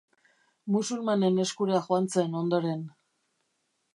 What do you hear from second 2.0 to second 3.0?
zen ondoren.